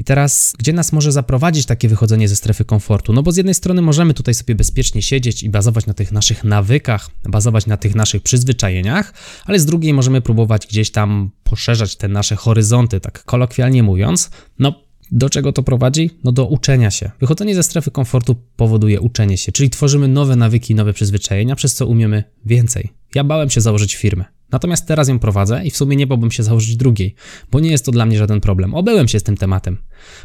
I 0.00 0.04
teraz, 0.04 0.54
gdzie 0.58 0.72
nas 0.72 0.92
może 0.92 1.12
zaprowadzić 1.12 1.66
takie 1.66 1.88
wychodzenie 1.88 2.28
ze 2.28 2.36
strefy 2.36 2.64
komfortu? 2.64 3.12
No 3.12 3.22
bo 3.22 3.32
z 3.32 3.36
jednej 3.36 3.54
strony 3.54 3.82
możemy 3.82 4.14
tutaj 4.14 4.34
sobie 4.34 4.54
bezpiecznie 4.54 5.02
siedzieć 5.02 5.42
i 5.42 5.50
bazować 5.50 5.86
na 5.86 5.94
tych 5.94 6.12
naszych 6.12 6.44
nawykach, 6.44 7.10
bazować 7.28 7.66
na 7.66 7.76
tych 7.76 7.94
naszych 7.94 8.22
przyzwyczajeniach, 8.22 9.14
ale 9.44 9.60
z 9.60 9.66
drugiej 9.66 9.94
możemy 9.94 10.20
próbować 10.20 10.66
gdzieś 10.66 10.90
tam 10.90 11.30
poszerzać 11.44 11.96
te 11.96 12.08
nasze 12.08 12.36
horyzonty, 12.36 13.00
tak 13.00 13.24
kolokwialnie 13.24 13.82
mówiąc. 13.82 14.30
No, 14.58 14.74
do 15.10 15.30
czego 15.30 15.52
to 15.52 15.62
prowadzi? 15.62 16.10
No 16.24 16.32
do 16.32 16.46
uczenia 16.46 16.90
się. 16.90 17.10
Wychodzenie 17.20 17.54
ze 17.54 17.62
strefy 17.62 17.90
komfortu 17.90 18.36
powoduje 18.56 19.00
uczenie 19.00 19.38
się, 19.38 19.52
czyli 19.52 19.70
tworzymy 19.70 20.08
nowe 20.08 20.36
nawyki, 20.36 20.74
nowe 20.74 20.92
przyzwyczajenia, 20.92 21.56
przez 21.56 21.74
co 21.74 21.86
umiemy 21.86 22.24
więcej. 22.44 22.88
Ja 23.14 23.24
bałem 23.24 23.50
się 23.50 23.60
założyć 23.60 23.96
firmę. 23.96 24.24
Natomiast 24.52 24.86
teraz 24.86 25.08
ją 25.08 25.18
prowadzę 25.18 25.64
i 25.64 25.70
w 25.70 25.76
sumie 25.76 25.96
nie 25.96 26.06
bałbym 26.06 26.30
się 26.30 26.42
założyć 26.42 26.76
drugiej, 26.76 27.14
bo 27.50 27.60
nie 27.60 27.70
jest 27.70 27.84
to 27.84 27.92
dla 27.92 28.06
mnie 28.06 28.18
żaden 28.18 28.40
problem. 28.40 28.74
Obyłem 28.74 29.08
się 29.08 29.20
z 29.20 29.22
tym 29.22 29.36
tematem. 29.36 29.76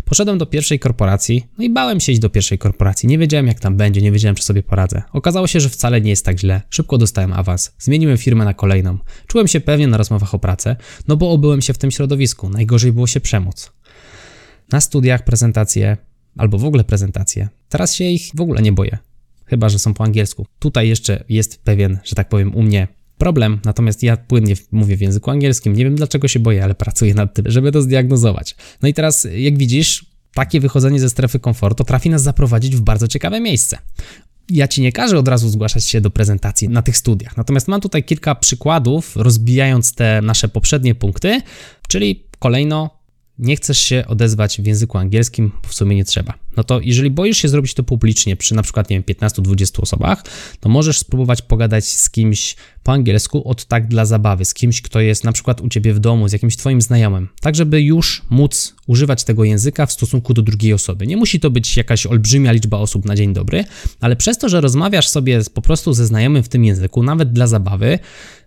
Poszedłem 0.06 0.38
do 0.38 0.46
pierwszej 0.46 0.80
korporacji, 0.80 1.46
no 1.58 1.64
i 1.64 1.70
bałem 1.70 2.00
się 2.00 2.12
iść 2.12 2.22
do 2.22 2.30
pierwszej 2.30 2.58
korporacji. 2.58 3.10
Nie 3.10 3.18
wiedziałem, 3.18 3.48
jak 3.48 3.60
tam 3.60 3.78
będzie, 3.78 4.02
nie 4.02 4.12
wiedziałem, 4.12 4.36
czy 4.36 4.44
sobie 4.44 4.64
poradzę. 4.64 5.02
Okazało 5.14 5.48
się, 5.48 5.60
że 5.60 5.70
wcale 5.70 6.02
nie 6.02 6.10
jest 6.10 6.26
tak 6.26 6.40
źle. 6.40 6.62
Szybko 6.70 6.98
dostałem 6.98 7.34
awans. 7.34 7.72
Zmieniłem 7.80 8.18
firmę 8.18 8.46
na 8.46 8.54
kolejną. 8.54 8.98
Czułem 9.28 9.48
się 9.48 9.62
pewnie 9.62 9.88
na 9.88 9.98
rozmowach 9.98 10.34
o 10.34 10.40
pracę, 10.40 10.76
no 11.08 11.18
bo 11.18 11.32
obyłem 11.32 11.62
się 11.62 11.74
w 11.74 11.78
tym 11.78 11.92
środowisku. 11.92 12.50
Najgorzej 12.50 12.94
było 12.94 13.08
się 13.08 13.20
przemóc. 13.20 13.72
Na 14.72 14.82
studiach 14.82 15.24
prezentacje, 15.24 15.98
albo 16.38 16.58
w 16.58 16.66
ogóle 16.66 16.84
prezentacje. 16.84 17.50
Teraz 17.70 17.96
się 17.96 18.04
ich 18.04 18.32
w 18.34 18.42
ogóle 18.42 18.62
nie 18.62 18.72
boję. 18.72 18.98
Chyba, 19.46 19.70
że 19.70 19.80
są 19.80 19.94
po 19.94 20.04
angielsku. 20.04 20.46
Tutaj 20.60 20.90
jeszcze 20.90 21.24
jest 21.30 21.64
pewien, 21.64 22.00
że 22.04 22.16
tak 22.16 22.30
powiem, 22.30 22.56
u 22.56 22.64
mnie 22.64 22.88
problem, 23.18 23.60
natomiast 23.66 24.04
ja 24.04 24.18
płynnie 24.18 24.56
mówię 24.72 24.98
w 24.98 25.02
języku 25.02 25.32
angielskim. 25.32 25.74
Nie 25.74 25.84
wiem 25.84 25.96
dlaczego 25.96 26.28
się 26.28 26.40
boję, 26.40 26.64
ale 26.64 26.76
pracuję 26.76 27.14
nad 27.14 27.34
tym, 27.34 27.46
żeby 27.48 27.72
to 27.72 27.82
zdiagnozować. 27.82 28.56
No 28.82 28.88
i 28.88 28.94
teraz, 28.94 29.28
jak 29.36 29.58
widzisz, 29.58 30.06
takie 30.34 30.60
wychodzenie 30.60 31.00
ze 31.00 31.10
strefy 31.10 31.40
komfortu 31.40 31.84
trafi 31.84 32.10
nas 32.10 32.22
zaprowadzić 32.22 32.76
w 32.76 32.82
bardzo 32.82 33.08
ciekawe 33.08 33.40
miejsce. 33.40 33.78
Ja 34.50 34.68
ci 34.68 34.82
nie 34.82 34.92
każę 34.92 35.18
od 35.18 35.28
razu 35.28 35.50
zgłaszać 35.50 35.84
się 35.86 36.02
do 36.02 36.10
prezentacji 36.10 36.70
na 36.70 36.82
tych 36.82 36.98
studiach. 36.98 37.38
Natomiast 37.38 37.68
mam 37.68 37.82
tutaj 37.82 38.04
kilka 38.04 38.36
przykładów, 38.36 39.16
rozbijając 39.16 39.96
te 39.96 40.22
nasze 40.22 40.48
poprzednie 40.48 40.96
punkty, 40.96 41.42
czyli 41.88 42.24
kolejno 42.40 42.90
nie 43.40 43.56
chcesz 43.56 43.78
się 43.78 44.04
odezwać 44.08 44.62
w 44.62 44.66
języku 44.66 44.98
angielskim, 44.98 45.52
bo 45.64 45.70
w 45.70 45.74
sumie 45.74 45.96
nie 45.96 46.06
trzeba. 46.06 46.34
No 46.58 46.64
to 46.64 46.80
jeżeli 46.84 47.12
boisz 47.12 47.38
się 47.38 47.48
zrobić 47.48 47.74
to 47.74 47.84
publicznie 47.84 48.36
przy 48.36 48.56
na 48.56 48.64
przykład, 48.64 48.90
nie 48.90 48.96
wiem, 48.96 49.04
15-20 49.04 49.82
osobach, 49.82 50.24
to 50.60 50.70
możesz 50.70 51.00
spróbować 51.00 51.42
pogadać 51.42 51.86
z 51.86 52.10
kimś 52.10 52.56
po 52.84 52.92
angielsku 52.92 53.50
od 53.50 53.66
tak 53.66 53.88
dla 53.88 54.06
zabawy, 54.06 54.46
z 54.46 54.54
kimś, 54.54 54.82
kto 54.82 55.00
jest 55.00 55.24
na 55.24 55.32
przykład 55.32 55.62
u 55.62 55.70
ciebie 55.70 55.94
w 55.94 56.00
domu, 56.00 56.28
z 56.28 56.34
jakimś 56.34 56.58
twoim 56.58 56.82
znajomym, 56.82 57.30
tak 57.42 57.56
żeby 57.56 57.82
już 57.82 58.22
móc 58.30 58.76
używać 58.88 59.24
tego 59.24 59.44
języka 59.44 59.86
w 59.86 59.92
stosunku 59.92 60.34
do 60.34 60.42
drugiej 60.42 60.74
osoby. 60.74 61.08
Nie 61.08 61.18
musi 61.18 61.40
to 61.40 61.50
być 61.50 61.78
jakaś 61.78 62.06
olbrzymia 62.06 62.52
liczba 62.52 62.78
osób 62.78 63.06
na 63.06 63.16
dzień 63.16 63.34
dobry, 63.34 63.64
ale 64.02 64.16
przez 64.16 64.38
to, 64.38 64.50
że 64.50 64.62
rozmawiasz 64.62 65.08
sobie 65.08 65.42
po 65.54 65.62
prostu 65.62 65.94
ze 65.94 66.06
znajomym 66.06 66.44
w 66.44 66.50
tym 66.50 66.66
języku, 66.66 67.04
nawet 67.04 67.34
dla 67.34 67.48
zabawy, 67.48 68.00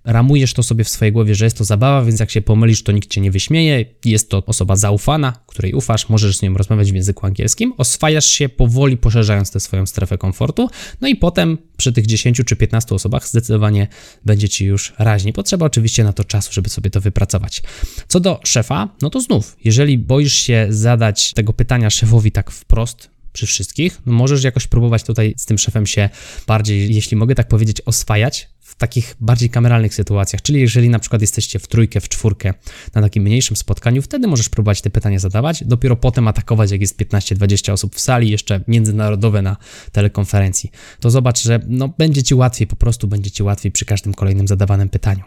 ramujesz 0.04 0.52
to 0.54 0.62
sobie 0.62 0.84
w 0.84 0.88
swojej 0.88 1.12
głowie, 1.12 1.34
że 1.34 1.44
jest 1.44 1.58
to 1.58 1.64
zabawa, 1.64 2.04
więc 2.04 2.20
jak 2.20 2.30
się 2.30 2.42
pomylisz, 2.42 2.82
to 2.82 2.92
nikt 2.92 3.10
cię 3.10 3.20
nie 3.20 3.30
wyśmieje, 3.30 3.84
jest 4.04 4.30
to 4.30 4.42
osoba 4.46 4.76
zaufana, 4.76 5.32
której 5.46 5.72
ufasz, 5.72 6.08
możesz 6.08 6.36
z 6.36 6.42
nią 6.42 6.54
rozmawiać 6.54 6.92
w 6.92 6.94
języku 6.94 7.26
angielskim, 7.26 7.72
oswajasz 7.98 8.26
się 8.26 8.48
powoli, 8.48 8.96
poszerzając 8.96 9.50
tę 9.50 9.60
swoją 9.60 9.86
strefę 9.86 10.18
komfortu, 10.18 10.70
no 11.00 11.08
i 11.08 11.16
potem 11.16 11.58
przy 11.76 11.92
tych 11.92 12.06
10 12.06 12.40
czy 12.46 12.56
15 12.56 12.94
osobach 12.94 13.28
zdecydowanie 13.28 13.88
będzie 14.24 14.48
ci 14.48 14.64
już 14.64 14.92
raźniej. 14.98 15.32
Potrzeba 15.32 15.66
oczywiście 15.66 16.04
na 16.04 16.12
to 16.12 16.24
czasu, 16.24 16.52
żeby 16.52 16.68
sobie 16.68 16.90
to 16.90 17.00
wypracować. 17.00 17.62
Co 18.08 18.20
do 18.20 18.40
szefa, 18.44 18.88
no 19.02 19.10
to 19.10 19.20
znów, 19.20 19.56
jeżeli 19.64 19.98
boisz 19.98 20.32
się 20.32 20.66
zadać 20.70 21.32
tego 21.32 21.52
pytania 21.52 21.90
szefowi 21.90 22.32
tak 22.32 22.50
wprost, 22.50 23.10
przy 23.32 23.46
wszystkich. 23.46 24.00
No 24.06 24.12
możesz 24.12 24.44
jakoś 24.44 24.66
próbować 24.66 25.02
tutaj 25.02 25.34
z 25.36 25.46
tym 25.46 25.58
szefem 25.58 25.86
się 25.86 26.08
bardziej, 26.46 26.94
jeśli 26.94 27.16
mogę 27.16 27.34
tak 27.34 27.48
powiedzieć, 27.48 27.80
oswajać, 27.80 28.48
takich 28.78 29.16
bardziej 29.20 29.50
kameralnych 29.50 29.94
sytuacjach, 29.94 30.42
czyli 30.42 30.60
jeżeli 30.60 30.88
na 30.88 30.98
przykład 30.98 31.20
jesteście 31.20 31.58
w 31.58 31.66
trójkę, 31.66 32.00
w 32.00 32.08
czwórkę 32.08 32.54
na 32.94 33.02
takim 33.02 33.22
mniejszym 33.22 33.56
spotkaniu, 33.56 34.02
wtedy 34.02 34.28
możesz 34.28 34.48
próbować 34.48 34.82
te 34.82 34.90
pytania 34.90 35.18
zadawać, 35.18 35.64
dopiero 35.64 35.96
potem 35.96 36.28
atakować, 36.28 36.70
jak 36.70 36.80
jest 36.80 37.00
15-20 37.00 37.72
osób 37.72 37.94
w 37.94 38.00
sali, 38.00 38.30
jeszcze 38.30 38.60
międzynarodowe 38.68 39.42
na 39.42 39.56
telekonferencji. 39.92 40.70
To 41.00 41.10
zobacz, 41.10 41.42
że 41.42 41.60
no, 41.66 41.88
będzie 41.98 42.22
Ci 42.22 42.34
łatwiej, 42.34 42.66
po 42.66 42.76
prostu 42.76 43.08
będzie 43.08 43.30
Ci 43.30 43.42
łatwiej 43.42 43.72
przy 43.72 43.84
każdym 43.84 44.14
kolejnym 44.14 44.48
zadawanym 44.48 44.88
pytaniu. 44.88 45.22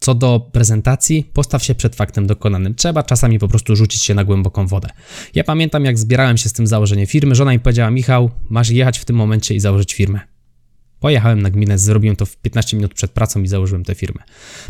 Co 0.00 0.14
do 0.14 0.48
prezentacji, 0.52 1.30
postaw 1.32 1.64
się 1.64 1.74
przed 1.74 1.96
faktem 1.96 2.26
dokonanym. 2.26 2.74
Trzeba 2.74 3.02
czasami 3.02 3.38
po 3.38 3.48
prostu 3.48 3.76
rzucić 3.76 4.02
się 4.02 4.14
na 4.14 4.24
głęboką 4.24 4.66
wodę. 4.66 4.88
Ja 5.34 5.44
pamiętam, 5.44 5.84
jak 5.84 5.98
zbierałem 5.98 6.36
się 6.36 6.48
z 6.48 6.52
tym 6.52 6.66
założeniem 6.66 7.06
firmy, 7.06 7.34
żona 7.34 7.52
mi 7.52 7.60
powiedziała: 7.60 7.90
Michał, 7.90 8.30
masz 8.50 8.70
jechać 8.70 8.98
w 8.98 9.04
tym 9.04 9.16
momencie 9.16 9.54
i 9.54 9.60
założyć 9.60 9.94
firmę. 9.94 10.37
Pojechałem 11.00 11.42
na 11.42 11.50
gminę, 11.50 11.78
zrobiłem 11.78 12.16
to 12.16 12.26
w 12.26 12.36
15 12.36 12.76
minut 12.76 12.94
przed 12.94 13.10
pracą 13.10 13.42
i 13.42 13.48
założyłem 13.48 13.84
tę 13.84 13.94
firmę. 13.94 14.22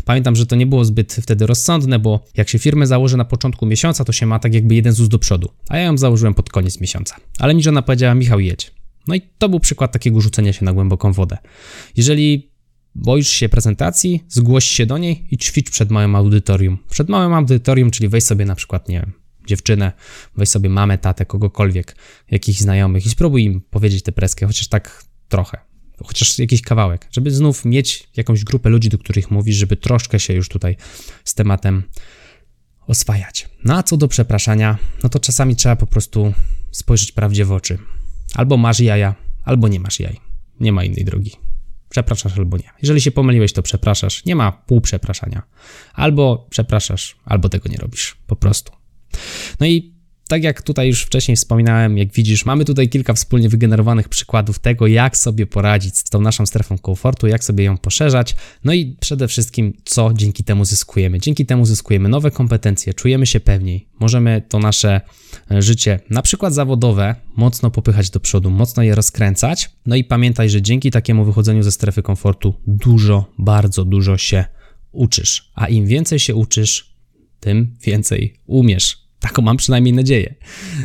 Pamiętam, 0.05 0.35
że 0.35 0.45
to 0.45 0.55
nie 0.55 0.65
było 0.65 0.85
zbyt 0.85 1.13
wtedy 1.13 1.47
rozsądne, 1.47 1.99
bo 1.99 2.25
jak 2.37 2.49
się 2.49 2.59
firmę 2.59 2.87
założy 2.87 3.17
na 3.17 3.25
początku 3.25 3.65
miesiąca, 3.65 4.05
to 4.05 4.11
się 4.11 4.25
ma 4.25 4.39
tak 4.39 4.53
jakby 4.53 4.75
jeden 4.75 4.93
ZUS 4.93 5.09
do 5.09 5.19
przodu, 5.19 5.49
a 5.69 5.77
ja 5.77 5.83
ją 5.83 5.97
założyłem 5.97 6.33
pod 6.33 6.49
koniec 6.49 6.81
miesiąca. 6.81 7.15
Ale 7.39 7.53
mi 7.53 7.63
żona 7.63 7.81
powiedziała, 7.81 8.15
Michał, 8.15 8.39
jedź. 8.39 8.71
No 9.07 9.15
i 9.15 9.21
to 9.37 9.49
był 9.49 9.59
przykład 9.59 9.91
takiego 9.91 10.21
rzucenia 10.21 10.53
się 10.53 10.65
na 10.65 10.73
głęboką 10.73 11.13
wodę. 11.13 11.37
Jeżeli 11.97 12.51
boisz 12.95 13.29
się 13.29 13.49
prezentacji, 13.49 14.23
zgłoś 14.27 14.65
się 14.65 14.85
do 14.85 14.97
niej 14.97 15.27
i 15.31 15.37
ćwicz 15.37 15.71
przed 15.71 15.91
małym 15.91 16.15
audytorium. 16.15 16.77
Przed 16.89 17.09
małym 17.09 17.33
audytorium, 17.33 17.91
czyli 17.91 18.09
weź 18.09 18.23
sobie 18.23 18.45
na 18.45 18.55
przykład, 18.55 18.89
nie 18.89 18.99
wiem, 18.99 19.13
dziewczynę, 19.47 19.91
weź 20.37 20.49
sobie 20.49 20.69
mamę, 20.69 20.97
tatę, 20.97 21.25
kogokolwiek, 21.25 21.95
jakichś 22.31 22.59
znajomych 22.59 23.05
i 23.05 23.09
spróbuj 23.09 23.43
im 23.43 23.61
powiedzieć 23.61 24.03
tę 24.03 24.11
preskę, 24.11 24.47
chociaż 24.47 24.67
tak 24.67 25.03
trochę 25.29 25.68
chociaż 26.07 26.39
jakiś 26.39 26.61
kawałek, 26.61 27.07
żeby 27.11 27.31
znów 27.31 27.65
mieć 27.65 28.09
jakąś 28.17 28.43
grupę 28.43 28.69
ludzi, 28.69 28.89
do 28.89 28.97
których 28.97 29.31
mówisz, 29.31 29.55
żeby 29.55 29.77
troszkę 29.77 30.19
się 30.19 30.33
już 30.33 30.49
tutaj 30.49 30.75
z 31.23 31.33
tematem 31.33 31.83
oswajać. 32.87 33.49
No 33.63 33.77
a 33.77 33.83
co 33.83 33.97
do 33.97 34.07
przepraszania, 34.07 34.77
no 35.03 35.09
to 35.09 35.19
czasami 35.19 35.55
trzeba 35.55 35.75
po 35.75 35.87
prostu 35.87 36.33
spojrzeć 36.71 37.11
prawdzie 37.11 37.45
w 37.45 37.51
oczy. 37.51 37.77
Albo 38.35 38.57
masz 38.57 38.79
jaja, 38.79 39.15
albo 39.43 39.67
nie 39.67 39.79
masz 39.79 39.99
jaj. 39.99 40.17
Nie 40.59 40.71
ma 40.71 40.83
innej 40.83 41.05
drogi. 41.05 41.31
Przepraszasz 41.89 42.37
albo 42.37 42.57
nie. 42.57 42.69
Jeżeli 42.81 43.01
się 43.01 43.11
pomyliłeś, 43.11 43.53
to 43.53 43.63
przepraszasz. 43.63 44.25
Nie 44.25 44.35
ma 44.35 44.51
pół 44.51 44.81
przepraszania. 44.81 45.43
Albo 45.93 46.47
przepraszasz, 46.49 47.17
albo 47.25 47.49
tego 47.49 47.69
nie 47.69 47.77
robisz. 47.77 48.17
Po 48.27 48.35
prostu. 48.35 48.71
No 49.59 49.67
i 49.67 49.98
tak 50.29 50.43
jak 50.43 50.61
tutaj 50.61 50.87
już 50.87 51.03
wcześniej 51.03 51.35
wspominałem, 51.35 51.97
jak 51.97 52.13
widzisz, 52.13 52.45
mamy 52.45 52.65
tutaj 52.65 52.89
kilka 52.89 53.13
wspólnie 53.13 53.49
wygenerowanych 53.49 54.09
przykładów 54.09 54.59
tego, 54.59 54.87
jak 54.87 55.17
sobie 55.17 55.47
poradzić 55.47 55.97
z 55.97 56.03
tą 56.03 56.21
naszą 56.21 56.45
strefą 56.45 56.77
komfortu, 56.77 57.27
jak 57.27 57.43
sobie 57.43 57.63
ją 57.63 57.77
poszerzać, 57.77 58.35
no 58.63 58.73
i 58.73 58.95
przede 58.99 59.27
wszystkim, 59.27 59.73
co 59.85 60.13
dzięki 60.13 60.43
temu 60.43 60.65
zyskujemy. 60.65 61.19
Dzięki 61.19 61.45
temu 61.45 61.65
zyskujemy 61.65 62.09
nowe 62.09 62.31
kompetencje, 62.31 62.93
czujemy 62.93 63.25
się 63.25 63.39
pewniej, 63.39 63.87
możemy 63.99 64.41
to 64.49 64.59
nasze 64.59 65.01
e, 65.51 65.61
życie, 65.61 65.99
na 66.09 66.21
przykład 66.21 66.53
zawodowe, 66.53 67.15
mocno 67.35 67.71
popychać 67.71 68.09
do 68.09 68.19
przodu, 68.19 68.49
mocno 68.49 68.83
je 68.83 68.95
rozkręcać. 68.95 69.69
No 69.85 69.95
i 69.95 70.03
pamiętaj, 70.03 70.49
że 70.49 70.61
dzięki 70.61 70.91
takiemu 70.91 71.25
wychodzeniu 71.25 71.63
ze 71.63 71.71
strefy 71.71 72.01
komfortu 72.01 72.53
dużo, 72.67 73.33
bardzo 73.37 73.85
dużo 73.85 74.17
się 74.17 74.45
uczysz. 74.91 75.51
A 75.55 75.67
im 75.67 75.87
więcej 75.87 76.19
się 76.19 76.35
uczysz, 76.35 76.95
tym 77.39 77.75
więcej 77.81 78.33
umiesz. 78.45 79.08
Taką 79.19 79.41
mam 79.41 79.57
przynajmniej 79.57 79.93
nadzieję. 79.93 80.35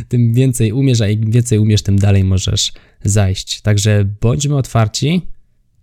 Tym 0.08 0.34
więcej 0.34 0.72
umiesz, 0.72 1.00
a 1.00 1.08
im 1.08 1.30
więcej 1.30 1.58
umiesz, 1.58 1.82
tym 1.82 1.98
dalej 1.98 2.24
możesz 2.24 2.72
zajść. 3.04 3.60
Także 3.60 4.04
bądźmy 4.20 4.56
otwarci, 4.56 5.22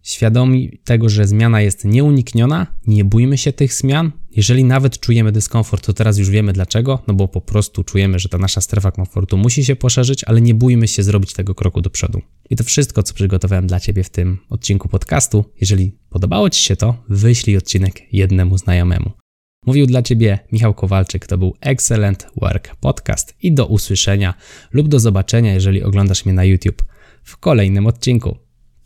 świadomi 0.03 0.79
tego, 0.83 1.09
że 1.09 1.27
zmiana 1.27 1.61
jest 1.61 1.85
nieunikniona, 1.85 2.67
nie 2.87 3.05
bójmy 3.05 3.37
się 3.37 3.53
tych 3.53 3.73
zmian. 3.73 4.11
Jeżeli 4.35 4.63
nawet 4.63 4.99
czujemy 4.99 5.31
dyskomfort, 5.31 5.85
to 5.85 5.93
teraz 5.93 6.17
już 6.17 6.29
wiemy 6.29 6.53
dlaczego, 6.53 7.03
no 7.07 7.13
bo 7.13 7.27
po 7.27 7.41
prostu 7.41 7.83
czujemy, 7.83 8.19
że 8.19 8.29
ta 8.29 8.37
nasza 8.37 8.61
strefa 8.61 8.91
komfortu 8.91 9.37
musi 9.37 9.65
się 9.65 9.75
poszerzyć, 9.75 10.23
ale 10.23 10.41
nie 10.41 10.53
bójmy 10.53 10.87
się 10.87 11.03
zrobić 11.03 11.33
tego 11.33 11.55
kroku 11.55 11.81
do 11.81 11.89
przodu. 11.89 12.21
I 12.49 12.55
to 12.55 12.63
wszystko, 12.63 13.03
co 13.03 13.13
przygotowałem 13.13 13.67
dla 13.67 13.79
Ciebie 13.79 14.03
w 14.03 14.09
tym 14.09 14.37
odcinku 14.49 14.89
podcastu. 14.89 15.45
Jeżeli 15.61 15.91
podobało 16.09 16.49
Ci 16.49 16.63
się 16.63 16.75
to, 16.75 17.03
wyślij 17.09 17.57
odcinek 17.57 18.13
jednemu 18.13 18.57
znajomemu. 18.57 19.20
Mówił 19.65 19.85
dla 19.85 20.01
Ciebie 20.01 20.39
Michał 20.51 20.73
Kowalczyk, 20.73 21.27
to 21.27 21.37
był 21.37 21.55
Excellent 21.61 22.27
Work 22.41 22.75
Podcast 22.75 23.35
i 23.41 23.53
do 23.53 23.67
usłyszenia 23.67 24.33
lub 24.71 24.87
do 24.87 24.99
zobaczenia, 24.99 25.53
jeżeli 25.53 25.83
oglądasz 25.83 26.25
mnie 26.25 26.33
na 26.33 26.43
YouTube 26.43 26.83
w 27.23 27.37
kolejnym 27.37 27.87
odcinku. 27.87 28.37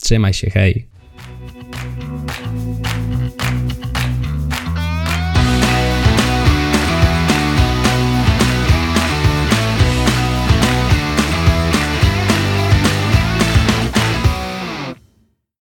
Trzymaj 0.02 0.34
się, 0.34 0.50
hej! 0.50 0.88